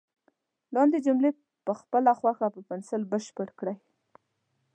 [0.75, 1.31] لاندې جملې
[1.65, 3.77] په خپله خوښه په پنسل بشپړ کړئ.